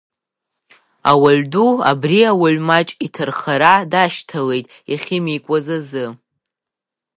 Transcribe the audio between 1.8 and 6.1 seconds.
абри ауаҩ маҷ иҭархара дашьҭалеит иахьимеикуаз азы.